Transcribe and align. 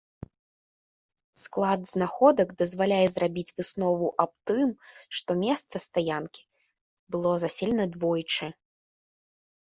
Склад 1.41 1.81
знаходак 1.93 2.53
дазваляе 2.61 3.03
зрабіць 3.15 3.53
выснову 3.59 4.07
аб 4.23 4.31
тым, 4.51 4.69
што 5.19 5.31
месца 5.43 5.75
стаянкі 5.85 6.43
было 7.17 7.35
заселена 7.45 7.85
двойчы. 7.97 8.49